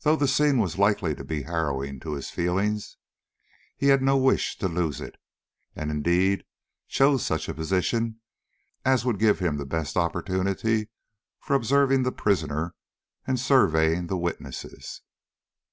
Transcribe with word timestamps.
Though 0.00 0.16
the 0.16 0.26
scene 0.26 0.58
was 0.58 0.76
likely 0.76 1.14
to 1.14 1.22
be 1.22 1.42
harrowing 1.44 2.00
to 2.00 2.14
his 2.14 2.30
feelings, 2.30 2.96
he 3.76 3.86
had 3.86 4.02
no 4.02 4.16
wish 4.16 4.58
to 4.58 4.66
lose 4.66 5.00
it, 5.00 5.14
and, 5.76 5.88
indeed, 5.88 6.42
chose 6.88 7.24
such 7.24 7.48
a 7.48 7.54
position 7.54 8.18
as 8.84 9.04
would 9.04 9.20
give 9.20 9.38
him 9.38 9.58
the 9.58 9.64
best 9.64 9.96
opportunity 9.96 10.88
for 11.38 11.54
observing 11.54 12.02
the 12.02 12.10
prisoner 12.10 12.74
and 13.24 13.38
surveying 13.38 14.08
the 14.08 14.18
witnesses. 14.18 15.02